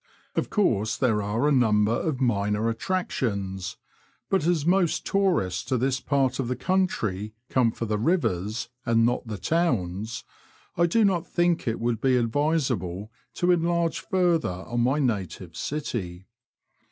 Of 0.33 0.49
course 0.49 0.97
there 0.97 1.21
are 1.21 1.47
a 1.47 1.51
number 1.51 1.91
of 1.91 2.19
minor 2.19 2.69
attractions, 2.69 3.77
but 4.31 4.47
as 4.47 4.65
most 4.65 5.05
tourists 5.05 5.63
to 5.65 5.77
this 5.77 5.99
part 5.99 6.39
of 6.39 6.47
the 6.47 6.55
country 6.55 7.35
come 7.51 7.71
for 7.71 7.85
the 7.85 7.99
rivers 7.99 8.67
and 8.83 9.05
not 9.05 9.27
the 9.27 9.37
towns, 9.37 10.23
I 10.75 10.87
do 10.87 11.05
not 11.05 11.27
think 11.27 11.67
it 11.67 11.79
would 11.79 12.01
be 12.01 12.17
advisable 12.17 13.11
to 13.35 13.51
enlarge 13.51 13.99
further 13.99 14.49
on 14.49 14.81
my 14.81 14.97
native 14.97 15.55
city. 15.55 16.25